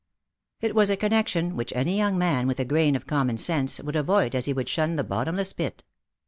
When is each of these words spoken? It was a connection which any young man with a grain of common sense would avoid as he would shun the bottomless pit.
It 0.61 0.73
was 0.73 0.89
a 0.89 0.97
connection 0.97 1.55
which 1.55 1.71
any 1.75 1.95
young 1.95 2.17
man 2.17 2.47
with 2.47 2.59
a 2.59 2.65
grain 2.65 2.95
of 2.95 3.05
common 3.05 3.37
sense 3.37 3.79
would 3.79 3.95
avoid 3.95 4.33
as 4.33 4.45
he 4.45 4.53
would 4.53 4.67
shun 4.67 4.95
the 4.95 5.03
bottomless 5.03 5.53
pit. 5.53 5.83